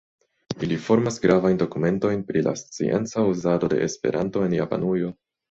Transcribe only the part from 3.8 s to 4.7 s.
Esperanto en